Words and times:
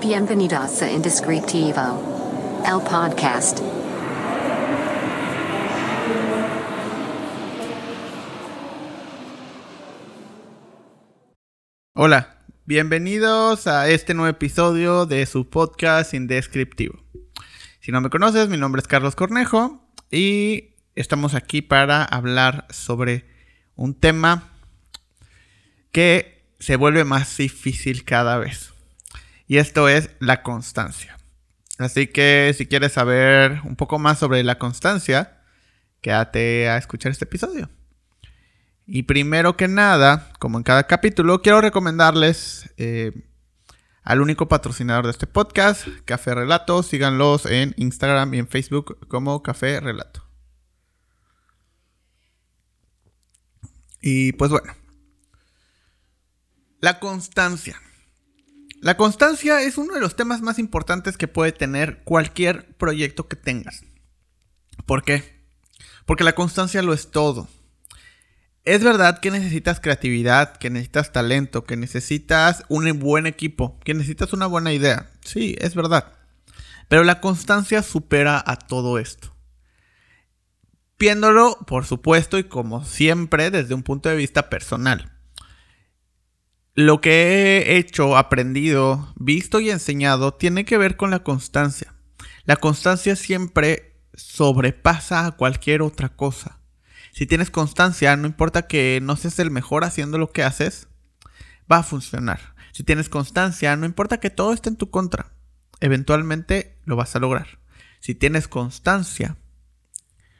Bienvenidos 0.00 0.80
a 0.80 0.90
Indescriptivo, 0.90 2.62
el 2.66 2.80
podcast. 2.88 3.58
Hola, 11.92 12.38
bienvenidos 12.64 13.66
a 13.66 13.90
este 13.90 14.14
nuevo 14.14 14.30
episodio 14.30 15.04
de 15.04 15.26
su 15.26 15.50
podcast 15.50 16.14
Indescriptivo. 16.14 16.98
Si 17.80 17.92
no 17.92 18.00
me 18.00 18.08
conoces, 18.08 18.48
mi 18.48 18.56
nombre 18.56 18.80
es 18.80 18.88
Carlos 18.88 19.14
Cornejo 19.14 19.86
y 20.10 20.76
estamos 20.94 21.34
aquí 21.34 21.60
para 21.60 22.04
hablar 22.04 22.66
sobre 22.70 23.26
un 23.76 23.94
tema 23.94 24.48
que 25.92 26.42
se 26.58 26.76
vuelve 26.76 27.04
más 27.04 27.36
difícil 27.36 28.04
cada 28.06 28.38
vez. 28.38 28.72
Y 29.50 29.58
esto 29.58 29.88
es 29.88 30.10
la 30.20 30.44
constancia. 30.44 31.18
Así 31.76 32.06
que 32.06 32.54
si 32.56 32.66
quieres 32.66 32.92
saber 32.92 33.62
un 33.64 33.74
poco 33.74 33.98
más 33.98 34.16
sobre 34.20 34.44
la 34.44 34.60
constancia, 34.60 35.42
quédate 36.00 36.68
a 36.68 36.76
escuchar 36.76 37.10
este 37.10 37.24
episodio. 37.24 37.68
Y 38.86 39.02
primero 39.02 39.56
que 39.56 39.66
nada, 39.66 40.32
como 40.38 40.56
en 40.56 40.62
cada 40.62 40.86
capítulo, 40.86 41.42
quiero 41.42 41.60
recomendarles 41.60 42.72
eh, 42.76 43.10
al 44.04 44.20
único 44.20 44.46
patrocinador 44.46 45.06
de 45.06 45.10
este 45.10 45.26
podcast, 45.26 45.88
Café 46.04 46.32
Relato. 46.32 46.84
Síganlos 46.84 47.44
en 47.44 47.74
Instagram 47.76 48.32
y 48.34 48.38
en 48.38 48.46
Facebook 48.46 49.08
como 49.08 49.42
Café 49.42 49.80
Relato. 49.80 50.24
Y 54.00 54.30
pues 54.34 54.52
bueno, 54.52 54.72
la 56.80 57.00
constancia. 57.00 57.80
La 58.80 58.96
constancia 58.96 59.60
es 59.60 59.76
uno 59.76 59.92
de 59.92 60.00
los 60.00 60.16
temas 60.16 60.40
más 60.40 60.58
importantes 60.58 61.18
que 61.18 61.28
puede 61.28 61.52
tener 61.52 62.02
cualquier 62.04 62.74
proyecto 62.76 63.28
que 63.28 63.36
tengas. 63.36 63.82
¿Por 64.86 65.04
qué? 65.04 65.44
Porque 66.06 66.24
la 66.24 66.34
constancia 66.34 66.80
lo 66.80 66.94
es 66.94 67.10
todo. 67.10 67.46
Es 68.64 68.82
verdad 68.82 69.20
que 69.20 69.30
necesitas 69.30 69.80
creatividad, 69.80 70.56
que 70.56 70.70
necesitas 70.70 71.12
talento, 71.12 71.64
que 71.64 71.76
necesitas 71.76 72.64
un 72.68 72.98
buen 72.98 73.26
equipo, 73.26 73.78
que 73.84 73.92
necesitas 73.92 74.32
una 74.32 74.46
buena 74.46 74.72
idea. 74.72 75.10
Sí, 75.22 75.56
es 75.60 75.74
verdad. 75.74 76.14
Pero 76.88 77.04
la 77.04 77.20
constancia 77.20 77.82
supera 77.82 78.42
a 78.46 78.56
todo 78.56 78.98
esto. 78.98 79.36
Viéndolo, 80.98 81.58
por 81.66 81.84
supuesto, 81.84 82.38
y 82.38 82.44
como 82.44 82.82
siempre, 82.84 83.50
desde 83.50 83.74
un 83.74 83.82
punto 83.82 84.08
de 84.08 84.16
vista 84.16 84.48
personal 84.48 85.19
lo 86.74 87.00
que 87.00 87.58
he 87.58 87.76
hecho, 87.76 88.16
aprendido, 88.16 89.12
visto 89.16 89.60
y 89.60 89.70
enseñado 89.70 90.34
tiene 90.34 90.64
que 90.64 90.78
ver 90.78 90.96
con 90.96 91.10
la 91.10 91.22
constancia. 91.22 91.94
La 92.44 92.56
constancia 92.56 93.16
siempre 93.16 93.96
sobrepasa 94.14 95.26
a 95.26 95.32
cualquier 95.32 95.82
otra 95.82 96.10
cosa. 96.10 96.60
Si 97.12 97.26
tienes 97.26 97.50
constancia, 97.50 98.16
no 98.16 98.26
importa 98.26 98.66
que 98.66 99.00
no 99.02 99.16
seas 99.16 99.38
el 99.38 99.50
mejor 99.50 99.84
haciendo 99.84 100.18
lo 100.18 100.30
que 100.30 100.44
haces, 100.44 100.88
va 101.70 101.78
a 101.78 101.82
funcionar. 101.82 102.54
Si 102.72 102.84
tienes 102.84 103.08
constancia, 103.08 103.76
no 103.76 103.86
importa 103.86 104.20
que 104.20 104.30
todo 104.30 104.52
esté 104.52 104.68
en 104.68 104.76
tu 104.76 104.90
contra, 104.90 105.32
eventualmente 105.80 106.78
lo 106.84 106.96
vas 106.96 107.16
a 107.16 107.18
lograr. 107.18 107.58
Si 107.98 108.14
tienes 108.14 108.48
constancia, 108.48 109.36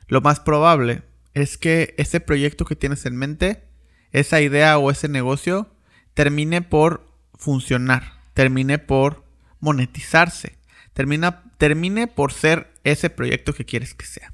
lo 0.06 0.20
más 0.20 0.40
probable 0.40 1.02
es 1.34 1.58
que 1.58 1.94
ese 1.98 2.20
proyecto 2.20 2.64
que 2.64 2.76
tienes 2.76 3.04
en 3.04 3.16
mente, 3.16 3.64
esa 4.12 4.40
idea 4.40 4.78
o 4.78 4.90
ese 4.90 5.08
negocio, 5.08 5.74
termine 6.14 6.62
por 6.62 7.06
funcionar, 7.34 8.20
termine 8.34 8.78
por 8.78 9.24
monetizarse, 9.60 10.58
termina, 10.92 11.44
termine 11.58 12.06
por 12.06 12.32
ser 12.32 12.72
ese 12.84 13.10
proyecto 13.10 13.52
que 13.52 13.64
quieres 13.64 13.94
que 13.94 14.06
sea. 14.06 14.32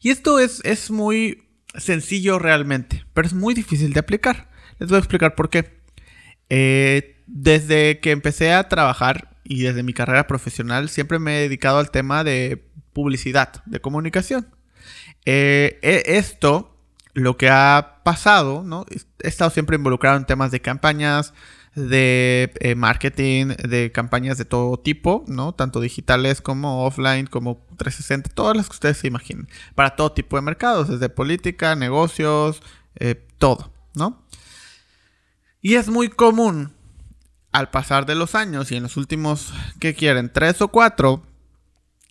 Y 0.00 0.10
esto 0.10 0.38
es, 0.38 0.60
es 0.64 0.90
muy 0.90 1.48
sencillo 1.74 2.38
realmente, 2.38 3.04
pero 3.14 3.26
es 3.26 3.34
muy 3.34 3.54
difícil 3.54 3.92
de 3.92 4.00
aplicar. 4.00 4.48
Les 4.78 4.88
voy 4.88 4.96
a 4.96 5.00
explicar 5.00 5.34
por 5.34 5.50
qué. 5.50 5.78
Eh, 6.50 7.22
desde 7.26 8.00
que 8.00 8.10
empecé 8.10 8.52
a 8.52 8.68
trabajar 8.68 9.36
y 9.44 9.62
desde 9.62 9.82
mi 9.82 9.92
carrera 9.92 10.26
profesional 10.26 10.88
siempre 10.88 11.18
me 11.18 11.38
he 11.38 11.40
dedicado 11.42 11.78
al 11.78 11.90
tema 11.90 12.24
de 12.24 12.64
publicidad, 12.92 13.62
de 13.66 13.80
comunicación. 13.80 14.48
Eh, 15.24 15.78
e, 15.82 16.16
esto 16.16 16.77
lo 17.18 17.36
que 17.36 17.50
ha 17.50 18.00
pasado, 18.04 18.62
¿no? 18.64 18.86
He 18.90 19.28
estado 19.28 19.50
siempre 19.50 19.76
involucrado 19.76 20.16
en 20.16 20.26
temas 20.26 20.50
de 20.50 20.60
campañas, 20.60 21.34
de 21.74 22.52
eh, 22.60 22.74
marketing, 22.74 23.48
de 23.48 23.92
campañas 23.92 24.38
de 24.38 24.44
todo 24.44 24.78
tipo, 24.78 25.24
¿no? 25.26 25.52
Tanto 25.52 25.80
digitales 25.80 26.40
como 26.40 26.84
offline, 26.84 27.26
como 27.26 27.64
360, 27.76 28.30
todas 28.30 28.56
las 28.56 28.68
que 28.68 28.74
ustedes 28.74 28.98
se 28.98 29.06
imaginen. 29.06 29.48
Para 29.74 29.96
todo 29.96 30.12
tipo 30.12 30.36
de 30.36 30.42
mercados, 30.42 30.88
desde 30.88 31.08
política, 31.08 31.76
negocios, 31.76 32.62
eh, 32.96 33.26
todo, 33.38 33.70
¿no? 33.94 34.22
Y 35.60 35.74
es 35.74 35.88
muy 35.88 36.08
común 36.08 36.72
al 37.52 37.70
pasar 37.70 38.06
de 38.06 38.14
los 38.14 38.34
años 38.34 38.70
y 38.70 38.76
en 38.76 38.82
los 38.82 38.96
últimos, 38.96 39.52
¿qué 39.80 39.94
quieren? 39.94 40.32
Tres 40.32 40.60
o 40.60 40.68
cuatro, 40.68 41.22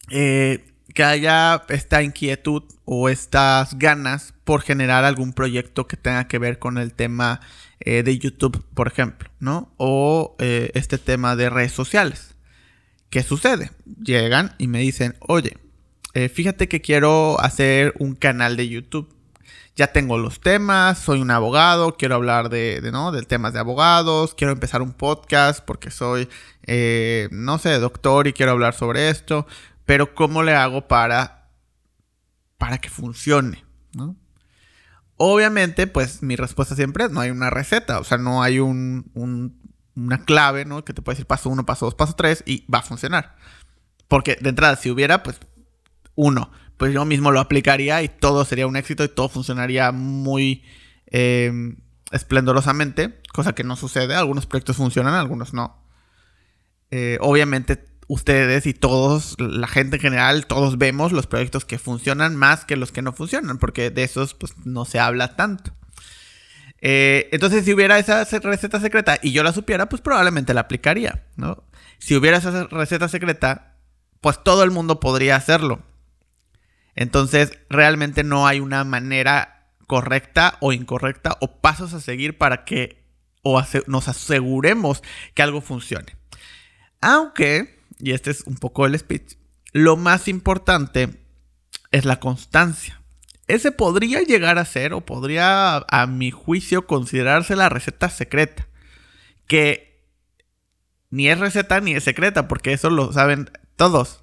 eh, 0.09 0.66
que 0.97 1.03
haya 1.03 1.61
esta 1.69 2.01
inquietud 2.01 2.63
o 2.83 3.07
estas 3.07 3.77
ganas 3.77 4.33
por 4.43 4.63
generar 4.63 5.03
algún 5.03 5.31
proyecto 5.31 5.85
que 5.85 5.95
tenga 5.95 6.27
que 6.27 6.39
ver 6.39 6.57
con 6.57 6.79
el 6.79 6.91
tema 6.91 7.39
eh, 7.79 8.01
de 8.01 8.17
YouTube, 8.17 8.65
por 8.73 8.87
ejemplo, 8.87 9.29
¿no? 9.39 9.71
O 9.77 10.35
eh, 10.39 10.71
este 10.73 10.97
tema 10.97 11.35
de 11.35 11.51
redes 11.51 11.71
sociales. 11.71 12.33
¿Qué 13.11 13.21
sucede? 13.21 13.69
Llegan 14.03 14.55
y 14.57 14.65
me 14.65 14.79
dicen, 14.79 15.15
oye, 15.19 15.59
eh, 16.15 16.29
fíjate 16.29 16.67
que 16.67 16.81
quiero 16.81 17.39
hacer 17.41 17.93
un 17.99 18.15
canal 18.15 18.57
de 18.57 18.67
YouTube. 18.67 19.13
Ya 19.75 19.91
tengo 19.93 20.17
los 20.17 20.39
temas, 20.39 20.97
soy 20.97 21.21
un 21.21 21.29
abogado, 21.29 21.95
quiero 21.95 22.15
hablar 22.15 22.49
de, 22.49 22.81
¿no? 22.91 23.11
De 23.11 23.21
temas 23.21 23.53
de 23.53 23.59
abogados, 23.59 24.33
quiero 24.33 24.51
empezar 24.51 24.81
un 24.81 24.93
podcast 24.93 25.63
porque 25.63 25.91
soy, 25.91 26.27
no 27.29 27.59
sé, 27.59 27.77
doctor 27.77 28.25
y 28.25 28.33
quiero 28.33 28.53
hablar 28.53 28.73
sobre 28.73 29.11
esto 29.11 29.45
pero 29.87 30.13
¿cómo 30.13 30.43
le 30.43 30.53
hago 30.53 30.87
para, 30.87 31.49
para 32.57 32.77
que 32.77 32.89
funcione? 32.89 33.63
Obviamente, 35.15 35.87
pues 35.87 36.21
mi 36.21 36.35
respuesta 36.35 36.75
siempre 36.75 37.05
es, 37.05 37.11
no 37.11 37.21
hay 37.21 37.31
una 37.31 37.49
receta, 37.49 37.99
o 37.99 38.03
sea, 38.03 38.17
no 38.17 38.43
hay 38.43 38.59
un, 38.59 39.09
una 39.95 40.25
clave, 40.25 40.65
¿no? 40.65 40.83
Que 40.83 40.93
te 40.93 41.01
puede 41.01 41.15
decir 41.15 41.25
paso 41.25 41.49
uno, 41.49 41.65
paso 41.65 41.85
dos, 41.85 41.95
paso 41.95 42.15
tres 42.15 42.43
y 42.45 42.69
va 42.69 42.79
a 42.79 42.83
funcionar. 42.83 43.37
Porque 44.09 44.37
de 44.41 44.49
entrada, 44.49 44.75
si 44.75 44.91
hubiera, 44.91 45.23
pues 45.23 45.39
uno, 46.15 46.51
pues 46.75 46.93
yo 46.93 47.05
mismo 47.05 47.31
lo 47.31 47.39
aplicaría 47.39 48.03
y 48.03 48.09
todo 48.09 48.43
sería 48.43 48.67
un 48.67 48.75
éxito 48.75 49.05
y 49.05 49.07
todo 49.07 49.29
funcionaría 49.29 49.93
muy 49.93 50.65
eh, 51.07 51.75
esplendorosamente, 52.11 53.21
cosa 53.31 53.55
que 53.55 53.63
no 53.63 53.77
sucede. 53.77 54.15
Algunos 54.15 54.47
proyectos 54.47 54.75
funcionan, 54.75 55.13
algunos 55.13 55.53
no. 55.53 55.81
Eh, 56.91 57.17
obviamente 57.21 57.96
ustedes 58.07 58.65
y 58.65 58.73
todos, 58.73 59.35
la 59.39 59.67
gente 59.67 59.97
en 59.97 60.01
general, 60.01 60.47
todos 60.47 60.77
vemos 60.77 61.11
los 61.11 61.27
proyectos 61.27 61.65
que 61.65 61.77
funcionan 61.77 62.35
más 62.35 62.65
que 62.65 62.77
los 62.77 62.91
que 62.91 63.01
no 63.01 63.13
funcionan, 63.13 63.57
porque 63.57 63.89
de 63.89 64.03
esos 64.03 64.33
pues 64.33 64.53
no 64.65 64.85
se 64.85 64.99
habla 64.99 65.35
tanto. 65.35 65.71
Eh, 66.79 67.29
entonces, 67.31 67.65
si 67.65 67.73
hubiera 67.73 67.99
esa 67.99 68.23
receta 68.39 68.79
secreta 68.79 69.19
y 69.21 69.31
yo 69.31 69.43
la 69.43 69.51
supiera, 69.51 69.89
pues 69.89 70.01
probablemente 70.01 70.53
la 70.53 70.61
aplicaría, 70.61 71.25
¿no? 71.35 71.63
Si 71.97 72.15
hubiera 72.15 72.37
esa 72.37 72.65
receta 72.65 73.07
secreta, 73.07 73.77
pues 74.21 74.43
todo 74.43 74.63
el 74.63 74.71
mundo 74.71 74.99
podría 74.99 75.35
hacerlo. 75.35 75.81
Entonces, 76.95 77.57
realmente 77.69 78.23
no 78.23 78.47
hay 78.47 78.59
una 78.59 78.83
manera 78.83 79.69
correcta 79.87 80.57
o 80.59 80.73
incorrecta 80.73 81.37
o 81.41 81.59
pasos 81.61 81.93
a 81.93 81.99
seguir 81.99 82.37
para 82.37 82.65
que 82.65 83.03
o 83.41 83.61
nos 83.87 84.07
aseguremos 84.07 85.01
que 85.33 85.41
algo 85.41 85.61
funcione. 85.61 86.17
Aunque 87.01 87.76
y 87.99 88.11
este 88.11 88.31
es 88.31 88.41
un 88.41 88.55
poco 88.55 88.85
el 88.85 88.97
speech, 88.97 89.37
lo 89.73 89.97
más 89.97 90.27
importante 90.27 91.19
es 91.91 92.05
la 92.05 92.19
constancia. 92.19 93.01
Ese 93.47 93.71
podría 93.71 94.21
llegar 94.21 94.57
a 94.57 94.65
ser, 94.65 94.93
o 94.93 95.01
podría, 95.01 95.77
a 95.77 96.07
mi 96.07 96.31
juicio, 96.31 96.85
considerarse 96.85 97.55
la 97.55 97.69
receta 97.69 98.09
secreta. 98.09 98.67
Que 99.47 100.03
ni 101.09 101.29
es 101.29 101.39
receta 101.39 101.79
ni 101.79 101.93
es 101.93 102.03
secreta, 102.03 102.47
porque 102.47 102.73
eso 102.73 102.89
lo 102.89 103.13
saben 103.13 103.49
todos. 103.77 104.21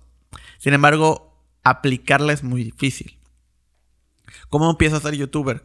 Sin 0.59 0.75
embargo, 0.75 1.41
aplicarla 1.63 2.33
es 2.33 2.43
muy 2.43 2.65
difícil. 2.65 3.19
¿Cómo 4.51 4.71
empiezo 4.71 4.97
a 4.97 5.01
ser 5.01 5.15
youtuber? 5.15 5.63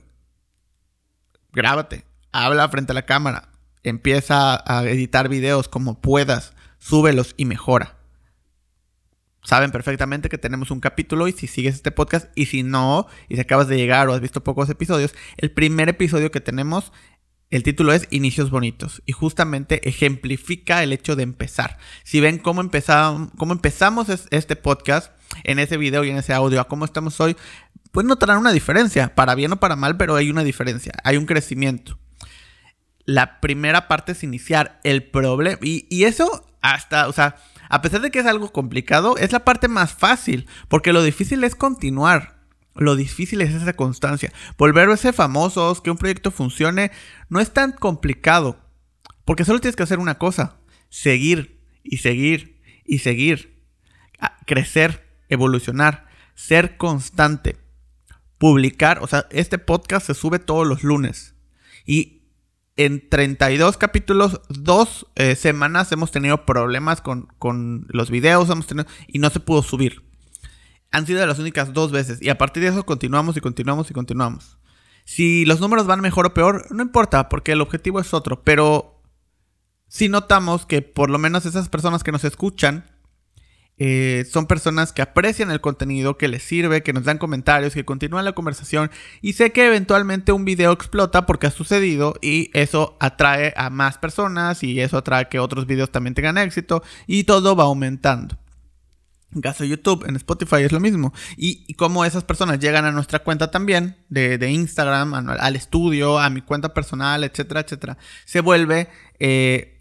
Grábate, 1.52 2.06
habla 2.32 2.70
frente 2.70 2.94
a 2.94 2.96
la 2.96 3.06
cámara, 3.06 3.50
empieza 3.84 4.64
a 4.66 4.86
editar 4.86 5.28
videos 5.28 5.68
como 5.68 6.00
puedas, 6.00 6.54
súbelos 6.78 7.34
y 7.36 7.46
mejora 7.46 7.99
saben 9.44 9.72
perfectamente 9.72 10.30
que 10.30 10.38
tenemos 10.38 10.72
un 10.72 10.80
capítulo 10.80 11.28
y 11.28 11.32
si 11.32 11.48
sigues 11.48 11.76
este 11.76 11.92
podcast 11.92 12.30
y 12.36 12.48
si 12.48 12.64
no, 12.64 13.08
y 13.28 13.36
si 13.36 13.42
acabas 13.42 13.68
de 13.68 13.78
llegar 13.78 14.08
o 14.08 14.14
has 14.14 14.22
visto 14.22 14.44
pocos 14.44 14.70
episodios, 14.70 15.14
el 15.38 15.52
primer 15.52 15.90
episodio 15.90 16.32
que 16.32 16.42
tenemos 16.42 16.92
El 17.50 17.64
título 17.64 17.94
es 17.94 18.08
Inicios 18.12 18.52
Bonitos 18.52 19.02
y 19.06 19.14
justamente 19.14 19.88
ejemplifica 19.88 20.84
el 20.84 20.94
hecho 20.94 21.16
de 21.16 21.24
empezar. 21.24 21.78
Si 22.04 22.20
ven 22.20 22.38
cómo, 22.38 22.62
empezamos, 22.62 23.32
cómo 23.38 23.54
empezamos 23.54 24.08
este 24.30 24.56
podcast 24.56 25.14
en 25.44 25.58
ese 25.58 25.78
video 25.78 26.04
y 26.04 26.12
en 26.12 26.18
ese 26.18 26.34
audio 26.34 26.62
a 26.62 26.68
cómo 26.68 26.86
estamos 26.86 27.20
hoy, 27.20 27.36
pues 27.92 28.06
notarán 28.06 28.38
una 28.38 28.52
diferencia, 28.52 29.16
para 29.16 29.34
bien 29.34 29.52
o 29.54 29.60
para 29.60 29.76
mal, 29.76 29.98
pero 29.98 30.16
hay 30.16 30.30
una 30.30 30.44
diferencia, 30.44 30.94
hay 31.04 31.18
un 31.18 31.26
crecimiento. 31.26 31.98
La 33.06 33.40
primera 33.40 33.88
parte 33.88 34.12
es 34.12 34.24
iniciar 34.24 34.80
el 34.84 35.04
problema 35.10 35.58
y, 35.64 35.88
y 35.90 36.04
eso 36.04 36.46
hasta, 36.62 37.08
o 37.08 37.14
sea, 37.14 37.38
a 37.70 37.82
pesar 37.82 38.02
de 38.02 38.12
que 38.12 38.20
es 38.20 38.26
algo 38.26 38.52
complicado, 38.52 39.16
es 39.18 39.32
la 39.32 39.46
parte 39.46 39.68
más 39.68 39.94
fácil, 39.94 40.48
porque 40.68 40.92
lo 40.92 41.04
difícil 41.04 41.44
es 41.44 41.56
continuar. 41.56 42.40
Lo 42.76 42.96
difícil 42.96 43.42
es 43.42 43.54
esa 43.54 43.74
constancia. 43.74 44.32
Volver 44.58 44.90
a 44.90 44.98
ser 44.98 45.14
famosos, 45.14 45.82
que 45.82 45.92
un 45.92 45.98
proyecto 45.98 46.32
funcione, 46.32 46.92
no 47.30 47.40
es 47.40 47.52
tan 47.52 47.72
complicado. 47.72 48.58
Porque 49.26 49.46
solo 49.46 49.60
tienes 49.60 49.76
que 49.76 49.84
hacer 49.84 50.00
una 50.00 50.18
cosa. 50.18 50.58
Seguir 50.90 51.62
y 51.84 51.98
seguir 51.98 52.60
y 52.86 53.00
seguir. 53.00 53.62
Crecer, 54.48 55.08
evolucionar, 55.28 56.08
ser 56.36 56.78
constante. 56.78 57.58
Publicar, 58.38 59.00
o 59.04 59.08
sea, 59.08 59.28
este 59.30 59.60
podcast 59.60 60.08
se 60.08 60.14
sube 60.14 60.40
todos 60.40 60.66
los 60.66 60.84
lunes. 60.84 61.36
Y 61.86 62.19
en 62.86 63.08
32 63.10 63.78
capítulos, 63.78 64.42
dos 64.50 65.08
eh, 65.16 65.36
semanas 65.36 65.92
hemos 65.92 66.12
tenido 66.12 66.46
problemas 66.46 67.02
con, 67.02 67.28
con 67.38 67.86
los 67.90 68.10
videos 68.10 68.50
hemos 68.50 68.68
tenido, 68.68 68.88
y 69.08 69.20
no 69.20 69.30
se 69.30 69.40
pudo 69.40 69.62
subir 69.64 70.10
han 70.92 71.06
sido 71.06 71.26
las 71.26 71.40
únicas 71.40 71.74
dos 71.74 71.92
veces. 71.92 72.22
Y 72.22 72.30
a 72.30 72.38
partir 72.38 72.64
de 72.64 72.70
eso 72.70 72.86
continuamos 72.86 73.38
y 73.38 73.42
continuamos 73.42 73.90
y 73.92 73.94
continuamos. 73.94 74.58
Si 75.06 75.46
los 75.46 75.60
números 75.60 75.88
van 75.88 76.02
mejor 76.02 76.28
o 76.28 76.34
peor, 76.34 76.68
no 76.72 76.84
importa, 76.84 77.30
porque 77.30 77.54
el 77.54 77.62
objetivo 77.62 78.00
es 78.00 78.14
otro. 78.14 78.44
Pero 78.44 79.02
si 79.88 80.10
notamos 80.10 80.66
que 80.66 80.82
por 80.82 81.10
lo 81.10 81.18
menos 81.18 81.46
esas 81.46 81.70
personas 81.70 82.04
que 82.04 82.12
nos 82.12 82.24
escuchan 82.24 82.86
eh, 83.80 84.28
son 84.30 84.46
personas 84.46 84.92
que 84.92 85.02
aprecian 85.02 85.52
el 85.52 85.62
contenido, 85.62 86.18
que 86.18 86.28
les 86.28 86.44
sirve, 86.44 86.84
que 86.84 86.94
nos 86.94 87.06
dan 87.06 87.18
comentarios, 87.18 87.74
que 87.74 87.86
continúan 87.86 88.26
la 88.26 88.34
conversación. 88.34 88.92
Y 89.22 89.34
sé 89.34 89.52
que 89.52 89.66
eventualmente 89.66 90.34
un 90.34 90.46
video 90.46 90.74
explota 90.74 91.26
porque 91.26 91.48
ha 91.48 91.52
sucedido 91.52 92.16
y 92.22 92.52
eso 92.54 92.98
atrae 93.00 93.54
a 93.56 93.70
más 93.70 93.98
personas 93.98 94.64
y 94.64 94.82
eso 94.82 94.98
atrae 94.98 95.30
que 95.30 95.40
otros 95.40 95.66
videos 95.66 95.92
también 95.92 96.14
tengan 96.14 96.38
éxito 96.38 96.84
y 97.08 97.24
todo 97.24 97.56
va 97.56 97.64
aumentando. 97.64 98.38
En 99.34 99.42
caso 99.42 99.64
de 99.64 99.70
YouTube, 99.70 100.06
en 100.08 100.16
Spotify 100.16 100.64
es 100.64 100.72
lo 100.72 100.80
mismo. 100.80 101.14
Y, 101.38 101.74
como 101.76 102.04
esas 102.04 102.24
personas 102.24 102.60
llegan 102.60 102.86
a 102.86 102.92
nuestra 102.92 103.20
cuenta 103.20 103.52
también, 103.52 103.96
de, 104.10 104.50
Instagram, 104.50 105.14
al 105.14 105.56
estudio, 105.56 106.18
a 106.18 106.30
mi 106.32 106.42
cuenta 106.42 106.74
personal, 106.74 107.24
etcétera, 107.24 107.62
etcétera, 107.62 107.98
se 108.26 108.42
vuelve 108.42 108.90
eh, 109.20 109.79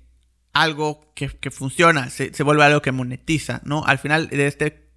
algo 0.63 1.13
que, 1.15 1.29
funciona, 1.51 2.11
se, 2.11 2.33
se, 2.33 2.43
vuelve 2.43 2.65
algo 2.65 2.83
que 2.83 2.93
monetiza, 2.93 3.61
¿no? 3.65 3.85
Al 3.85 3.99
final 3.99 4.29
de 4.29 4.47
este 4.47 4.89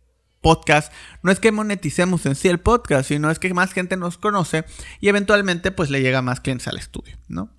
podcast, 0.42 0.92
no 1.24 1.32
es 1.32 1.40
que 1.40 1.52
moneticemos 1.52 2.26
en 2.26 2.36
sí 2.36 2.48
el 2.48 2.60
podcast, 2.60 3.08
sino 3.08 3.30
es 3.32 3.40
que 3.40 3.54
más 3.54 3.74
gente 3.74 3.96
nos 3.96 4.18
conoce 4.18 4.66
y 5.00 5.08
eventualmente 5.08 5.72
pues 5.72 5.90
le 5.90 6.02
llega 6.02 6.22
más 6.22 6.42
clientes 6.42 6.68
al 6.68 6.78
estudio, 6.78 7.18
¿no? 7.28 7.52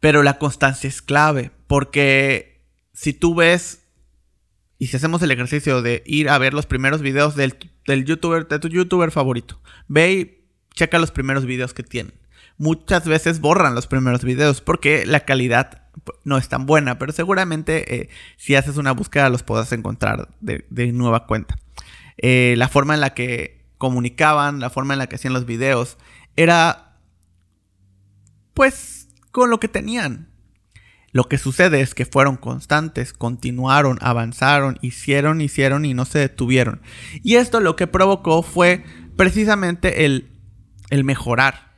Pero 0.00 0.22
la 0.22 0.38
constancia 0.38 0.88
es 0.88 1.02
clave, 1.02 1.50
porque 1.66 2.64
si 2.92 3.12
tú 3.12 3.34
ves 3.34 3.82
y 4.78 4.88
si 4.88 4.96
hacemos 4.96 5.22
el 5.22 5.30
ejercicio 5.30 5.82
de 5.82 6.02
ir 6.06 6.28
a 6.28 6.38
ver 6.38 6.54
los 6.54 6.66
primeros 6.66 7.02
videos 7.02 7.36
del, 7.36 7.56
youtuber, 8.04 8.48
de 8.48 8.58
tu 8.58 8.68
youtuber 8.68 9.10
favorito, 9.10 9.60
ve 9.86 10.12
y 10.12 10.48
checa 10.74 10.98
los 10.98 11.12
primeros 11.12 11.46
videos 11.46 11.72
que 11.72 11.82
tienen. 11.82 12.14
Muchas 12.58 13.06
veces 13.06 13.40
borran 13.40 13.74
los 13.74 13.86
primeros 13.86 14.24
videos 14.24 14.60
porque 14.60 15.06
la 15.06 15.20
calidad 15.20 15.81
no 16.24 16.38
es 16.38 16.48
tan 16.48 16.66
buena, 16.66 16.98
pero 16.98 17.12
seguramente 17.12 17.94
eh, 17.94 18.08
si 18.36 18.54
haces 18.54 18.76
una 18.76 18.92
búsqueda 18.92 19.28
los 19.28 19.42
podrás 19.42 19.72
encontrar 19.72 20.28
de, 20.40 20.92
nueva 20.92 21.26
cuenta. 21.26 21.58
Eh, 22.18 22.54
la 22.56 22.68
forma 22.68 22.94
en 22.94 23.00
la 23.00 23.14
que 23.14 23.64
comunicaban, 23.78 24.60
la 24.60 24.70
forma 24.70 24.94
en 24.94 24.98
la 24.98 25.08
que 25.08 25.16
hacían 25.16 25.34
los 25.34 25.46
videos, 25.46 25.98
era 26.36 26.96
pues 28.54 29.08
con 29.30 29.50
lo 29.50 29.60
que 29.60 29.68
tenían. 29.68 30.28
Lo 31.12 31.24
que 31.24 31.36
sucede 31.36 31.82
es 31.82 31.94
que 31.94 32.06
fueron 32.06 32.36
constantes, 32.36 33.12
continuaron, 33.12 33.98
avanzaron, 34.00 34.78
hicieron, 34.80 35.42
hicieron 35.42 35.84
y 35.84 35.92
no 35.92 36.06
se 36.06 36.20
detuvieron. 36.20 36.80
Y 37.22 37.36
esto 37.36 37.60
lo 37.60 37.76
que 37.76 37.86
provocó 37.86 38.42
fue 38.42 38.82
precisamente 39.16 40.06
el, 40.06 40.30
el 40.88 41.04
mejorar, 41.04 41.74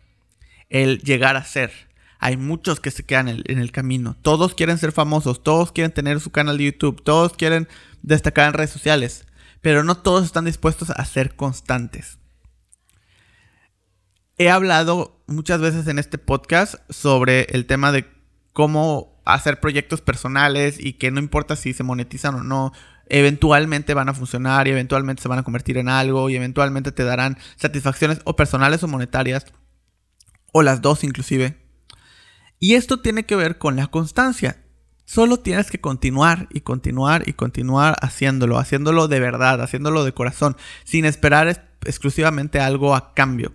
el 0.68 1.00
llegar 1.00 1.36
a 1.36 1.44
ser. 1.44 1.72
Hay 2.24 2.38
muchos 2.38 2.80
que 2.80 2.90
se 2.90 3.02
quedan 3.02 3.28
en 3.28 3.58
el, 3.58 3.70
camino. 3.70 4.16
Todos 4.22 4.54
quieren 4.54 4.78
ser 4.78 4.92
famosos, 4.92 5.42
todos 5.42 5.72
quieren 5.72 5.92
tener 5.92 6.20
su 6.20 6.30
canal 6.30 6.56
de 6.56 6.64
YouTube, 6.64 7.04
todos 7.04 7.34
quieren 7.34 7.68
destacar 8.00 8.48
en 8.48 8.54
redes 8.54 8.70
sociales, 8.70 9.26
pero 9.60 9.84
no 9.84 9.98
todos 9.98 10.24
están 10.24 10.46
dispuestos 10.46 10.88
a 10.88 11.04
ser 11.04 11.36
constantes. 11.36 12.16
He 14.38 14.48
hablado 14.48 15.22
muchas 15.26 15.60
veces 15.60 15.86
en 15.86 15.98
este 15.98 16.16
podcast 16.16 16.76
sobre 16.88 17.42
el 17.50 17.66
tema 17.66 17.92
de 17.92 18.06
cómo 18.54 19.20
hacer 19.26 19.60
proyectos 19.60 20.00
personales 20.00 20.78
y 20.80 20.94
que 20.94 21.10
no 21.10 21.20
importa 21.20 21.56
si 21.56 21.74
se 21.74 21.82
monetizan 21.82 22.36
o 22.36 22.42
no, 22.42 22.72
eventualmente 23.10 23.92
van 23.92 24.08
a 24.08 24.14
funcionar 24.14 24.66
y 24.66 24.70
eventualmente 24.70 25.20
se 25.20 25.28
van 25.28 25.40
a 25.40 25.42
convertir 25.42 25.76
en 25.76 25.90
algo 25.90 26.30
y 26.30 26.36
eventualmente 26.36 26.90
te 26.90 27.04
darán 27.04 27.36
satisfacciones 27.56 28.22
o 28.24 28.34
personales 28.34 28.82
o 28.82 28.88
monetarias 28.88 29.44
o 30.52 30.62
las 30.62 30.80
dos 30.80 31.04
inclusive. 31.04 31.63
Y 32.64 32.76
esto 32.76 33.00
tiene 33.00 33.26
que 33.26 33.36
ver 33.36 33.58
con 33.58 33.76
la 33.76 33.88
constancia. 33.88 34.56
Solo 35.04 35.40
tienes 35.40 35.70
que 35.70 35.82
continuar 35.82 36.48
y 36.50 36.62
continuar 36.62 37.28
y 37.28 37.34
continuar 37.34 37.94
haciéndolo, 38.00 38.56
haciéndolo 38.56 39.06
de 39.06 39.20
verdad, 39.20 39.60
haciéndolo 39.60 40.02
de 40.02 40.14
corazón, 40.14 40.56
sin 40.82 41.04
esperar 41.04 41.76
exclusivamente 41.84 42.60
algo 42.60 42.94
a 42.94 43.12
cambio. 43.12 43.52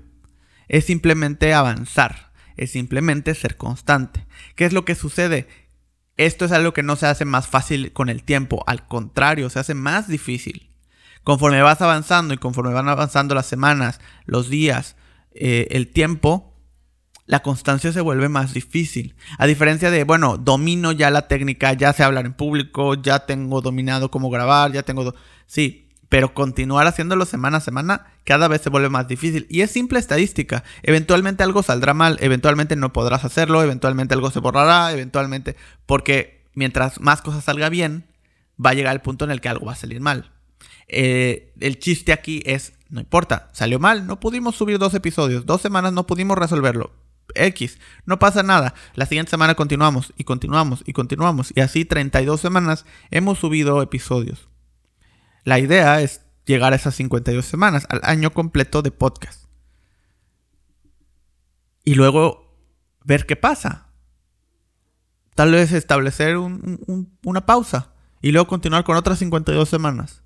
Es 0.67 0.85
simplemente 0.85 1.55
avanzar 1.55 2.29
es 2.55 2.69
simplemente 2.69 3.33
ser 3.33 3.57
constante. 3.57 4.27
¿Qué 4.55 4.65
es 4.65 4.73
lo 4.73 4.85
que 4.85 4.93
sucede? 4.93 5.47
Esto 6.15 6.45
es 6.45 6.51
algo 6.51 6.71
que 6.71 6.83
no 6.83 6.95
se 6.95 7.07
hace 7.07 7.25
más 7.25 7.47
fácil 7.47 7.93
con 7.93 8.09
el 8.09 8.21
tiempo, 8.21 8.63
al 8.67 8.87
contrario, 8.87 9.49
se 9.49 9.57
hace 9.57 9.73
más 9.73 10.07
difícil. 10.07 10.69
Conforme 11.23 11.63
vas 11.63 11.81
avanzando 11.81 12.31
y 12.31 12.37
conforme 12.37 12.73
van 12.73 12.89
avanzando 12.89 13.33
las 13.33 13.47
semanas, 13.47 14.01
los 14.25 14.49
días, 14.51 14.97
eh, 15.31 15.65
el 15.71 15.87
tiempo, 15.87 16.48
la 17.29 17.43
constancia 17.43 17.93
se 17.93 18.01
vuelve 18.01 18.27
más 18.27 18.55
difícil. 18.55 19.13
A 19.37 19.45
diferencia 19.45 19.91
de, 19.91 20.03
bueno, 20.03 20.37
domino 20.39 20.91
ya 20.91 21.11
la 21.11 21.27
técnica, 21.27 21.73
ya 21.73 21.93
sé 21.93 22.01
hablar 22.01 22.25
en 22.25 22.33
público, 22.33 22.95
ya 22.95 23.27
tengo 23.27 23.61
dominado 23.61 24.09
cómo 24.09 24.31
grabar, 24.31 24.71
ya 24.71 24.81
tengo... 24.81 25.13
Sí, 25.45 25.87
pero 26.09 26.33
continuar 26.33 26.87
haciéndolo 26.87 27.25
semana 27.25 27.57
a 27.57 27.61
semana 27.61 28.07
cada 28.23 28.47
vez 28.47 28.63
se 28.63 28.71
vuelve 28.71 28.89
más 28.89 29.07
difícil. 29.07 29.45
Y 29.47 29.61
es 29.61 29.69
simple 29.69 29.99
estadística. 29.99 30.63
Eventualmente 30.81 31.43
algo 31.43 31.61
saldrá 31.61 31.93
mal, 31.93 32.17
eventualmente 32.19 32.75
no 32.75 32.93
podrás 32.93 33.23
hacerlo, 33.23 33.61
eventualmente 33.61 34.15
algo 34.15 34.31
se 34.31 34.39
borrará, 34.39 34.91
eventualmente... 34.91 35.55
Porque 35.85 36.47
mientras 36.55 36.99
más 36.99 37.21
cosas 37.21 37.43
salga 37.43 37.69
bien, 37.69 38.07
va 38.63 38.71
a 38.71 38.73
llegar 38.73 38.95
el 38.95 39.01
punto 39.01 39.25
en 39.25 39.29
el 39.29 39.39
que 39.39 39.49
algo 39.49 39.67
va 39.67 39.73
a 39.73 39.75
salir 39.75 40.01
mal. 40.01 40.31
Eh, 40.87 41.53
el 41.59 41.77
chiste 41.77 42.11
aquí 42.11 42.41
es, 42.47 42.73
no 42.89 42.99
importa, 43.01 43.49
salió 43.53 43.77
mal, 43.77 44.07
no 44.07 44.19
pudimos 44.19 44.55
subir 44.55 44.79
dos 44.79 44.95
episodios, 44.95 45.45
dos 45.45 45.61
semanas 45.61 45.93
no 45.93 46.07
pudimos 46.07 46.35
resolverlo. 46.35 46.91
X, 47.35 47.79
no 48.05 48.19
pasa 48.19 48.43
nada. 48.43 48.73
La 48.95 49.05
siguiente 49.05 49.29
semana 49.29 49.55
continuamos 49.55 50.13
y 50.17 50.23
continuamos 50.23 50.83
y 50.85 50.93
continuamos. 50.93 51.51
Y 51.55 51.61
así 51.61 51.85
32 51.85 52.39
semanas 52.39 52.85
hemos 53.11 53.39
subido 53.39 53.81
episodios. 53.81 54.49
La 55.43 55.59
idea 55.59 56.01
es 56.01 56.21
llegar 56.45 56.73
a 56.73 56.75
esas 56.75 56.95
52 56.95 57.45
semanas, 57.45 57.85
al 57.89 58.01
año 58.03 58.31
completo 58.31 58.81
de 58.81 58.91
podcast. 58.91 59.45
Y 61.83 61.95
luego 61.95 62.57
ver 63.03 63.25
qué 63.25 63.35
pasa. 63.35 63.89
Tal 65.35 65.51
vez 65.51 65.71
establecer 65.71 66.37
una 66.37 67.45
pausa 67.45 67.93
y 68.21 68.31
luego 68.31 68.47
continuar 68.47 68.83
con 68.83 68.97
otras 68.97 69.19
52 69.19 69.69
semanas. 69.69 70.23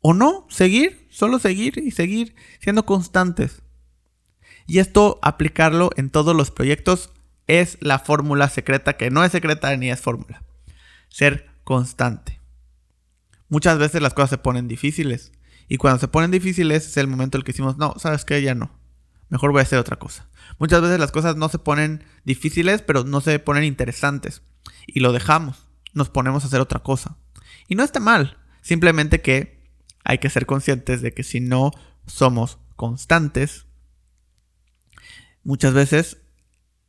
O 0.00 0.14
no, 0.14 0.46
seguir, 0.48 1.06
solo 1.10 1.38
seguir 1.38 1.78
y 1.78 1.90
seguir 1.90 2.34
siendo 2.60 2.86
constantes. 2.86 3.63
Y 4.66 4.78
esto 4.78 5.18
aplicarlo 5.22 5.90
en 5.96 6.10
todos 6.10 6.34
los 6.34 6.50
proyectos 6.50 7.10
es 7.46 7.76
la 7.80 7.98
fórmula 7.98 8.48
secreta 8.48 8.96
que 8.96 9.10
no 9.10 9.24
es 9.24 9.32
secreta 9.32 9.76
ni 9.76 9.90
es 9.90 10.00
fórmula. 10.00 10.42
Ser 11.08 11.50
constante. 11.64 12.40
Muchas 13.48 13.78
veces 13.78 14.00
las 14.00 14.14
cosas 14.14 14.30
se 14.30 14.38
ponen 14.38 14.68
difíciles. 14.68 15.32
Y 15.68 15.76
cuando 15.76 15.98
se 15.98 16.08
ponen 16.08 16.30
difíciles 16.30 16.86
es 16.86 16.96
el 16.96 17.06
momento 17.06 17.36
en 17.36 17.40
el 17.40 17.44
que 17.44 17.52
decimos, 17.52 17.76
no, 17.76 17.94
sabes 17.98 18.24
que 18.24 18.40
ya 18.42 18.54
no. 18.54 18.70
Mejor 19.28 19.52
voy 19.52 19.60
a 19.60 19.62
hacer 19.62 19.78
otra 19.78 19.96
cosa. 19.96 20.28
Muchas 20.58 20.80
veces 20.82 20.98
las 20.98 21.12
cosas 21.12 21.36
no 21.36 21.48
se 21.48 21.58
ponen 21.58 22.04
difíciles, 22.24 22.82
pero 22.82 23.04
no 23.04 23.20
se 23.20 23.38
ponen 23.38 23.64
interesantes. 23.64 24.42
Y 24.86 25.00
lo 25.00 25.12
dejamos. 25.12 25.68
Nos 25.92 26.08
ponemos 26.10 26.44
a 26.44 26.46
hacer 26.46 26.60
otra 26.60 26.80
cosa. 26.80 27.16
Y 27.68 27.74
no 27.74 27.82
está 27.82 28.00
mal. 28.00 28.38
Simplemente 28.62 29.20
que 29.20 29.62
hay 30.04 30.18
que 30.18 30.30
ser 30.30 30.46
conscientes 30.46 31.02
de 31.02 31.12
que 31.12 31.22
si 31.22 31.40
no 31.40 31.70
somos 32.06 32.58
constantes, 32.76 33.66
muchas 35.44 35.74
veces 35.74 36.18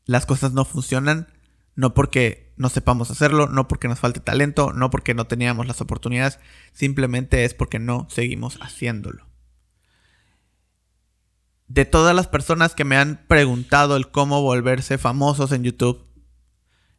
las 0.05 0.25
cosas 0.25 0.53
no 0.53 0.65
funcionan, 0.65 1.27
no 1.75 1.93
porque 1.93 2.53
no 2.57 2.69
sepamos 2.69 3.11
hacerlo, 3.11 3.47
no 3.47 3.67
porque 3.67 3.87
nos 3.87 3.99
falte 3.99 4.19
talento, 4.19 4.73
no 4.73 4.89
porque 4.89 5.13
no 5.13 5.27
teníamos 5.27 5.67
las 5.67 5.81
oportunidades, 5.81 6.39
simplemente 6.73 7.43
es 7.43 7.53
porque 7.53 7.79
no 7.79 8.07
seguimos 8.09 8.57
haciéndolo. 8.61 9.27
De 11.67 11.85
todas 11.85 12.15
las 12.15 12.27
personas 12.27 12.75
que 12.75 12.85
me 12.85 12.95
han 12.95 13.25
preguntado 13.27 13.97
el 13.97 14.09
cómo 14.09 14.41
volverse 14.41 14.97
famosos 14.97 15.51
en 15.51 15.63
YouTube, 15.63 16.05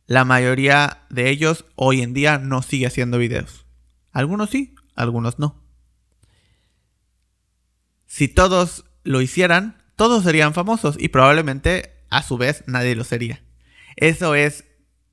la 0.06 0.24
mayoría 0.24 1.06
de 1.08 1.30
ellos 1.30 1.64
hoy 1.74 2.02
en 2.02 2.14
día 2.14 2.38
no 2.38 2.62
sigue 2.62 2.86
haciendo 2.86 3.18
videos. 3.18 3.66
Algunos 4.12 4.50
sí, 4.50 4.74
algunos 4.94 5.38
no. 5.38 5.62
Si 8.06 8.28
todos 8.28 8.84
lo 9.02 9.20
hicieran, 9.20 9.82
todos 9.96 10.24
serían 10.24 10.54
famosos 10.54 10.96
y 10.98 11.08
probablemente 11.08 11.96
a 12.10 12.22
su 12.22 12.36
vez 12.36 12.64
nadie 12.66 12.94
lo 12.94 13.04
sería. 13.04 13.42
Eso 13.96 14.34
es 14.34 14.64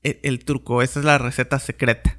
el, 0.02 0.44
truco, 0.44 0.82
esa 0.82 1.00
es 1.00 1.06
la 1.06 1.18
receta 1.18 1.58
secreta. 1.58 2.18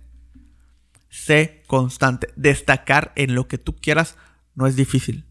Sé 1.09 1.63
constante. 1.67 2.27
Destacar 2.35 3.13
en 3.15 3.35
lo 3.35 3.47
que 3.47 3.57
tú 3.57 3.75
quieras 3.75 4.17
no 4.55 4.67
es 4.67 4.75
difícil. 4.75 5.25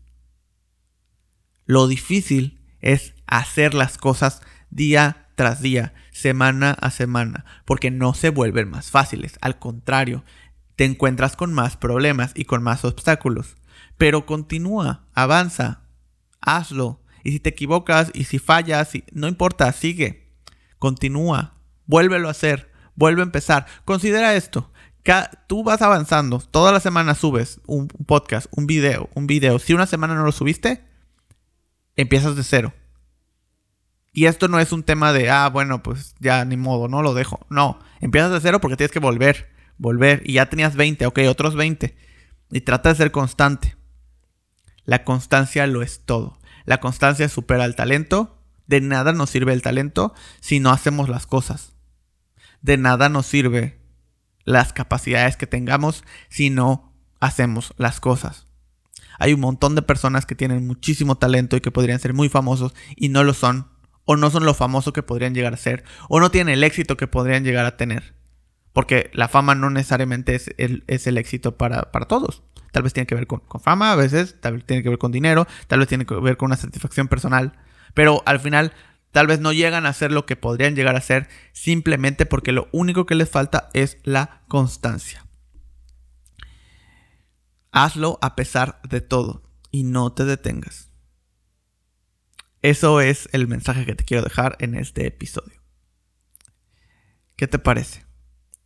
Lo 1.66 1.88
difícil 1.88 2.60
es 2.80 3.14
hacer 3.26 3.74
las 3.74 3.98
cosas 3.98 4.40
día 4.70 5.28
tras 5.34 5.60
día, 5.60 5.94
semana 6.12 6.70
a 6.72 6.90
semana, 6.90 7.44
porque 7.64 7.90
no 7.90 8.14
se 8.14 8.30
vuelven 8.30 8.70
más 8.70 8.90
fáciles. 8.90 9.36
Al 9.40 9.58
contrario, 9.58 10.24
te 10.76 10.84
encuentras 10.84 11.34
con 11.36 11.52
más 11.52 11.76
problemas 11.76 12.32
y 12.34 12.44
con 12.44 12.62
más 12.62 12.84
obstáculos. 12.84 13.56
Pero 13.98 14.26
continúa, 14.26 15.06
avanza, 15.14 15.82
hazlo. 16.40 17.03
Y 17.24 17.32
si 17.32 17.40
te 17.40 17.48
equivocas 17.50 18.10
y 18.14 18.24
si 18.24 18.38
fallas, 18.38 18.92
no 19.12 19.26
importa, 19.26 19.72
sigue. 19.72 20.30
Continúa, 20.78 21.54
vuélvelo 21.86 22.28
a 22.28 22.32
hacer, 22.32 22.70
vuelve 22.94 23.22
a 23.22 23.24
empezar. 23.24 23.66
Considera 23.86 24.34
esto. 24.34 24.70
Tú 25.48 25.64
vas 25.64 25.82
avanzando, 25.82 26.38
toda 26.38 26.70
la 26.70 26.80
semana 26.80 27.14
subes 27.14 27.60
un 27.66 27.88
podcast, 27.88 28.46
un 28.50 28.66
video, 28.66 29.08
un 29.14 29.26
video. 29.26 29.58
Si 29.58 29.72
una 29.72 29.86
semana 29.86 30.14
no 30.14 30.24
lo 30.24 30.32
subiste, 30.32 30.84
empiezas 31.96 32.36
de 32.36 32.44
cero. 32.44 32.74
Y 34.12 34.26
esto 34.26 34.48
no 34.48 34.60
es 34.60 34.72
un 34.72 34.82
tema 34.82 35.12
de, 35.12 35.28
ah, 35.30 35.48
bueno, 35.48 35.82
pues 35.82 36.14
ya 36.20 36.44
ni 36.44 36.56
modo, 36.56 36.88
no 36.88 37.02
lo 37.02 37.14
dejo. 37.14 37.46
No, 37.50 37.80
empiezas 38.00 38.30
de 38.32 38.40
cero 38.40 38.60
porque 38.60 38.76
tienes 38.76 38.92
que 38.92 39.00
volver, 39.00 39.50
volver. 39.76 40.22
Y 40.24 40.34
ya 40.34 40.46
tenías 40.46 40.76
20, 40.76 41.06
ok, 41.06 41.20
otros 41.28 41.56
20. 41.56 41.96
Y 42.50 42.60
trata 42.60 42.90
de 42.90 42.94
ser 42.94 43.10
constante. 43.10 43.76
La 44.84 45.04
constancia 45.04 45.66
lo 45.66 45.82
es 45.82 46.04
todo. 46.04 46.38
La 46.64 46.80
constancia 46.80 47.28
supera 47.28 47.64
el 47.64 47.76
talento. 47.76 48.38
De 48.66 48.80
nada 48.80 49.12
nos 49.12 49.30
sirve 49.30 49.52
el 49.52 49.62
talento 49.62 50.14
si 50.40 50.60
no 50.60 50.70
hacemos 50.70 51.08
las 51.08 51.26
cosas. 51.26 51.74
De 52.62 52.78
nada 52.78 53.08
nos 53.08 53.26
sirve 53.26 53.78
las 54.44 54.72
capacidades 54.72 55.36
que 55.36 55.46
tengamos 55.46 56.04
si 56.28 56.50
no 56.50 56.92
hacemos 57.20 57.74
las 57.76 58.00
cosas. 58.00 58.46
Hay 59.18 59.32
un 59.32 59.40
montón 59.40 59.74
de 59.74 59.82
personas 59.82 60.26
que 60.26 60.34
tienen 60.34 60.66
muchísimo 60.66 61.16
talento 61.16 61.56
y 61.56 61.60
que 61.60 61.70
podrían 61.70 62.00
ser 62.00 62.14
muy 62.14 62.28
famosos 62.28 62.74
y 62.96 63.08
no 63.08 63.22
lo 63.22 63.34
son, 63.34 63.68
o 64.04 64.16
no 64.16 64.30
son 64.30 64.44
lo 64.44 64.54
famoso 64.54 64.92
que 64.92 65.02
podrían 65.02 65.34
llegar 65.34 65.54
a 65.54 65.58
ser, 65.58 65.84
o 66.08 66.20
no 66.20 66.30
tienen 66.30 66.54
el 66.54 66.64
éxito 66.64 66.96
que 66.96 67.06
podrían 67.06 67.44
llegar 67.44 67.64
a 67.66 67.76
tener. 67.76 68.14
Porque 68.72 69.10
la 69.14 69.28
fama 69.28 69.54
no 69.54 69.70
necesariamente 69.70 70.34
es 70.34 70.50
el, 70.58 70.84
es 70.88 71.06
el 71.06 71.16
éxito 71.16 71.56
para, 71.56 71.92
para 71.92 72.06
todos. 72.06 72.42
Tal 72.74 72.82
vez 72.82 72.92
tiene 72.92 73.06
que 73.06 73.14
ver 73.14 73.28
con, 73.28 73.40
fama, 73.60 73.92
a 73.92 73.94
veces, 73.94 74.40
tal 74.40 74.54
vez 74.54 74.66
tiene 74.66 74.82
que 74.82 74.88
ver 74.88 74.98
con 74.98 75.12
dinero, 75.12 75.46
tal 75.68 75.78
vez 75.78 75.86
tiene 75.86 76.06
que 76.06 76.16
ver 76.16 76.36
con 76.36 76.46
una 76.46 76.56
satisfacción 76.56 77.06
personal. 77.06 77.52
Pero 77.94 78.24
al 78.26 78.40
final, 78.40 78.72
tal 79.12 79.28
vez 79.28 79.38
no 79.38 79.52
llegan 79.52 79.86
a 79.86 79.92
ser 79.92 80.10
lo 80.10 80.26
que 80.26 80.34
podrían 80.34 80.74
llegar 80.74 80.96
a 80.96 81.00
ser 81.00 81.28
simplemente 81.52 82.26
porque 82.26 82.50
lo 82.50 82.66
único 82.72 83.06
que 83.06 83.14
les 83.14 83.30
falta 83.30 83.70
es 83.74 83.98
la 84.02 84.42
constancia. 84.48 85.24
Hazlo 87.70 88.18
a 88.20 88.34
pesar 88.34 88.80
de 88.82 89.00
todo 89.00 89.44
y 89.70 89.84
no 89.84 90.12
te 90.12 90.24
detengas. 90.24 90.90
Eso 92.60 93.00
es 93.00 93.28
el 93.30 93.46
mensaje 93.46 93.86
que 93.86 93.94
te 93.94 94.02
quiero 94.02 94.24
dejar 94.24 94.56
en 94.58 94.74
este 94.74 95.06
episodio. 95.06 95.62
¿Qué 97.36 97.46
te 97.46 97.60
parece? 97.60 98.04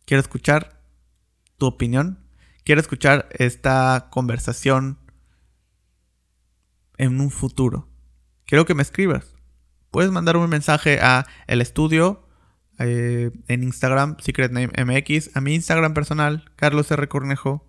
Quiero 0.05 0.21
escuchar 0.21 0.81
tu 1.59 1.67
opinión 1.67 2.27
quiero 2.63 2.81
escuchar 2.81 3.27
esta 3.31 4.07
conversación 4.09 4.99
en 6.97 7.19
un 7.19 7.31
futuro. 7.31 7.89
Quiero 8.45 8.65
que 8.65 8.75
me 8.75 8.83
escribas. 8.83 9.35
Puedes 9.91 10.11
mandar 10.11 10.37
un 10.37 10.49
mensaje 10.49 10.99
a 11.01 11.25
el 11.47 11.61
estudio 11.61 12.27
eh, 12.77 13.31
en 13.47 13.63
Instagram, 13.63 14.17
Secret 14.19 14.51
Name 14.51 14.71
MX, 14.77 15.35
a 15.35 15.41
mi 15.41 15.55
Instagram 15.55 15.93
personal, 15.93 16.45
Carlos 16.55 16.89
R. 16.91 17.07
Cornejo, 17.07 17.67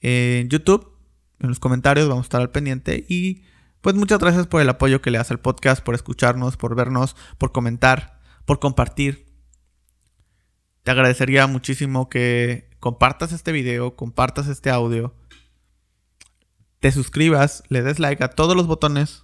en 0.00 0.48
YouTube, 0.48 0.96
en 1.40 1.48
los 1.48 1.60
comentarios 1.60 2.08
vamos 2.08 2.24
a 2.24 2.26
estar 2.26 2.40
al 2.40 2.50
pendiente 2.50 3.04
y 3.08 3.42
pues 3.80 3.94
muchas 3.94 4.18
gracias 4.18 4.46
por 4.46 4.60
el 4.60 4.68
apoyo 4.68 5.00
que 5.00 5.10
le 5.10 5.18
das 5.18 5.30
al 5.30 5.40
podcast, 5.40 5.82
por 5.82 5.94
escucharnos, 5.94 6.56
por 6.56 6.74
vernos, 6.74 7.16
por 7.38 7.52
comentar, 7.52 8.20
por 8.44 8.58
compartir. 8.58 9.26
Te 10.82 10.90
agradecería 10.90 11.46
muchísimo 11.46 12.08
que 12.08 12.67
compartas 12.80 13.32
este 13.32 13.52
video, 13.52 13.96
compartas 13.96 14.48
este 14.48 14.70
audio, 14.70 15.14
te 16.80 16.92
suscribas, 16.92 17.62
le 17.68 17.82
des 17.82 17.98
like 17.98 18.22
a 18.22 18.30
todos 18.30 18.56
los 18.56 18.66
botones 18.66 19.22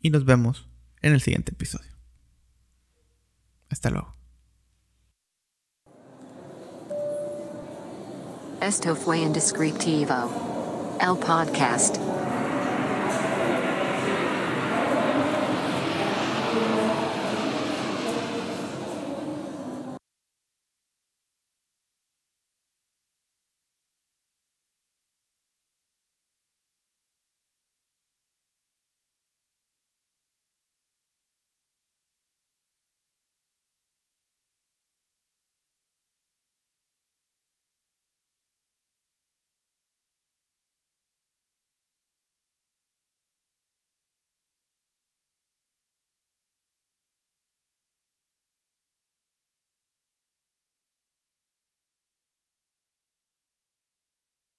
y 0.00 0.10
nos 0.10 0.24
vemos 0.24 0.68
en 1.02 1.12
el 1.12 1.20
siguiente 1.20 1.52
episodio. 1.52 1.96
Hasta 3.68 3.90
luego. 3.90 4.14
Esto 8.60 8.96
fue 8.96 9.18
Indescriptivo, 9.20 10.96
el 11.00 11.16
podcast. 11.18 11.98